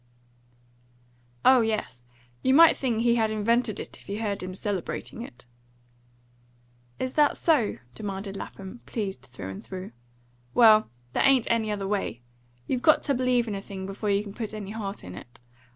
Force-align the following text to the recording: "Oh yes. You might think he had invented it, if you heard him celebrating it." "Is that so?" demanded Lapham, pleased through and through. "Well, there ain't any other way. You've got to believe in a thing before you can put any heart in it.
"Oh 1.45 1.61
yes. 1.61 2.05
You 2.41 2.55
might 2.55 2.75
think 2.75 3.01
he 3.01 3.13
had 3.17 3.29
invented 3.29 3.79
it, 3.79 3.99
if 3.99 4.09
you 4.09 4.19
heard 4.19 4.41
him 4.41 4.55
celebrating 4.55 5.21
it." 5.21 5.45
"Is 6.97 7.13
that 7.13 7.37
so?" 7.37 7.77
demanded 7.93 8.35
Lapham, 8.35 8.81
pleased 8.87 9.21
through 9.21 9.49
and 9.51 9.63
through. 9.63 9.91
"Well, 10.55 10.89
there 11.13 11.21
ain't 11.21 11.45
any 11.51 11.69
other 11.69 11.87
way. 11.87 12.23
You've 12.65 12.81
got 12.81 13.03
to 13.03 13.13
believe 13.13 13.47
in 13.47 13.53
a 13.53 13.61
thing 13.61 13.85
before 13.85 14.09
you 14.09 14.23
can 14.23 14.33
put 14.33 14.55
any 14.55 14.71
heart 14.71 15.03
in 15.03 15.13
it. 15.13 15.39